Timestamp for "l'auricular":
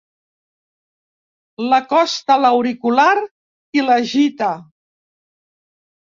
2.45-3.09